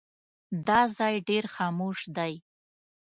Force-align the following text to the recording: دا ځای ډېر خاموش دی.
دا 0.67 0.79
ځای 0.97 1.15
ډېر 1.29 1.45
خاموش 1.55 1.99
دی. 2.17 2.33